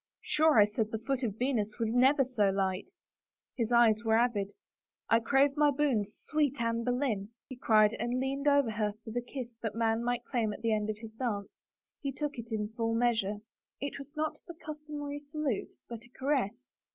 [0.35, 2.87] "Sure, I said the foot of Venus was never so light."
[3.55, 4.51] His eyes were avid."
[5.11, 9.21] I crave my boon, sweet Anne Boleyn," he cried and leaned over her for the
[9.21, 11.49] kiss that man might claim at the end of his dance.
[12.01, 13.41] He took it in full measure.
[13.79, 16.55] It was not the customary salute, but a caress.